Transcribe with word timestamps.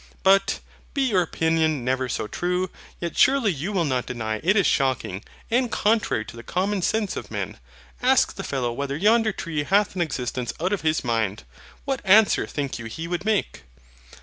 But, 0.23 0.61
be 0.95 1.03
your 1.03 1.21
opinion 1.21 1.85
never 1.85 2.09
so 2.09 2.25
true, 2.25 2.71
yet 2.99 3.15
surely 3.15 3.51
you 3.51 3.71
will 3.71 3.85
not 3.85 4.07
deny 4.07 4.41
it 4.43 4.55
is 4.55 4.65
shocking, 4.65 5.23
and 5.51 5.71
contrary 5.71 6.25
to 6.25 6.35
the 6.35 6.41
common 6.41 6.81
sense 6.81 7.15
of 7.15 7.29
men. 7.29 7.59
Ask 8.01 8.33
the 8.33 8.43
fellow 8.43 8.71
whether 8.73 8.97
yonder 8.97 9.31
tree 9.31 9.61
hath 9.63 9.93
an 9.93 10.01
existence 10.01 10.53
out 10.59 10.73
of 10.73 10.81
his 10.81 11.03
mind: 11.03 11.43
what 11.85 12.01
answer 12.03 12.47
think 12.47 12.79
you 12.79 12.85
he 12.85 13.07
would 13.07 13.25
make? 13.25 13.61